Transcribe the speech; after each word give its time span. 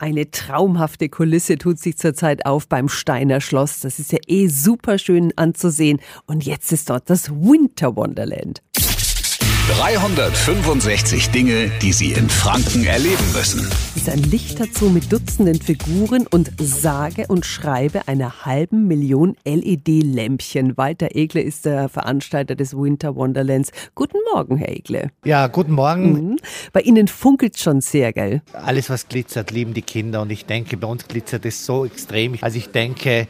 Eine 0.00 0.30
traumhafte 0.30 1.10
Kulisse 1.10 1.58
tut 1.58 1.78
sich 1.78 1.98
zurzeit 1.98 2.46
auf 2.46 2.66
beim 2.68 2.88
Steiner 2.88 3.42
Schloss. 3.42 3.80
Das 3.80 3.98
ist 3.98 4.12
ja 4.12 4.18
eh 4.28 4.48
super 4.48 4.96
schön 4.96 5.30
anzusehen. 5.36 6.00
Und 6.24 6.46
jetzt 6.46 6.72
ist 6.72 6.88
dort 6.88 7.10
das 7.10 7.28
Winter 7.28 7.96
Wonderland. 7.96 8.62
365 9.76 11.28
Dinge, 11.32 11.70
die 11.82 11.92
Sie 11.92 12.12
in 12.12 12.30
Franken 12.30 12.84
erleben 12.84 13.32
müssen. 13.34 13.68
Ist 14.00 14.08
ein 14.08 14.22
Lichterzoo 14.22 14.88
mit 14.88 15.12
Dutzenden 15.12 15.60
Figuren 15.60 16.26
und 16.26 16.52
sage 16.58 17.26
und 17.28 17.44
schreibe 17.44 18.08
einer 18.08 18.46
halben 18.46 18.88
Million 18.88 19.36
LED-Lämpchen. 19.44 20.78
Walter 20.78 21.14
Egle 21.14 21.42
ist 21.42 21.66
der 21.66 21.90
Veranstalter 21.90 22.54
des 22.54 22.74
Winter 22.74 23.14
Wonderlands. 23.14 23.72
Guten 23.94 24.16
Morgen, 24.32 24.56
Herr 24.56 24.70
Egle. 24.70 25.10
Ja, 25.26 25.48
guten 25.48 25.72
Morgen. 25.72 26.12
Mhm. 26.12 26.36
Bei 26.72 26.80
Ihnen 26.80 27.08
funkelt 27.08 27.58
schon 27.58 27.82
sehr, 27.82 28.14
gell? 28.14 28.40
Alles, 28.54 28.88
was 28.88 29.06
glitzert, 29.06 29.50
lieben 29.50 29.74
die 29.74 29.82
Kinder. 29.82 30.22
Und 30.22 30.32
ich 30.32 30.46
denke, 30.46 30.78
bei 30.78 30.86
uns 30.86 31.06
glitzert 31.06 31.44
es 31.44 31.66
so 31.66 31.84
extrem. 31.84 32.38
Also 32.40 32.56
ich 32.56 32.70
denke, 32.70 33.28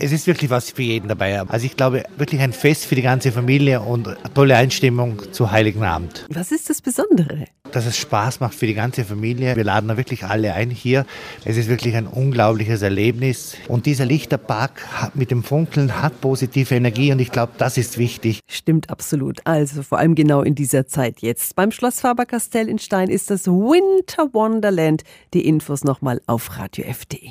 es 0.00 0.12
ist 0.12 0.26
wirklich 0.26 0.50
was 0.50 0.70
für 0.70 0.82
jeden 0.82 1.08
dabei. 1.08 1.40
Also 1.40 1.66
ich 1.66 1.76
glaube, 1.76 2.04
wirklich 2.16 2.40
ein 2.40 2.52
Fest 2.52 2.86
für 2.86 2.94
die 2.94 3.02
ganze 3.02 3.32
Familie 3.32 3.80
und 3.80 4.08
eine 4.08 4.16
tolle 4.34 4.56
Einstimmung 4.56 5.20
zu 5.32 5.50
Heiligen 5.50 5.82
Abend. 5.82 6.26
Was 6.30 6.52
ist 6.52 6.70
das 6.70 6.80
Besondere? 6.80 7.46
Dass 7.72 7.84
es 7.84 7.96
Spaß 7.98 8.40
macht 8.40 8.54
für 8.54 8.66
die 8.66 8.74
ganze 8.74 9.04
Familie. 9.04 9.56
Wir 9.56 9.64
laden 9.64 9.88
da 9.88 9.96
wirklich 9.96 10.24
alle 10.24 10.54
ein 10.54 10.70
hier. 10.70 11.04
Es 11.44 11.56
ist 11.56 11.68
wirklich 11.68 11.96
ein 11.96 12.06
unglaubliches 12.06 12.82
Erlebnis. 12.82 13.56
Und 13.66 13.86
dieser 13.86 14.06
Lichterpark 14.06 15.12
mit 15.14 15.30
dem 15.30 15.42
Funkeln 15.42 16.00
hat 16.00 16.20
positive 16.20 16.74
Energie 16.74 17.12
und 17.12 17.18
ich 17.18 17.30
glaube, 17.30 17.52
das 17.58 17.76
ist 17.76 17.98
wichtig. 17.98 18.40
Stimmt 18.48 18.90
absolut. 18.90 19.40
Also 19.44 19.82
vor 19.82 19.98
allem 19.98 20.14
genau 20.14 20.42
in 20.42 20.54
dieser 20.54 20.86
Zeit 20.86 21.20
jetzt. 21.20 21.56
Beim 21.56 21.72
Schloss 21.72 22.00
Faber-Castell 22.00 22.68
in 22.68 22.78
Stein 22.78 23.08
ist 23.08 23.30
das 23.30 23.46
Winter 23.46 24.32
Wonderland. 24.32 25.02
Die 25.34 25.46
Infos 25.46 25.84
nochmal 25.84 26.20
auf 26.26 26.56
radiof.de. 26.56 27.30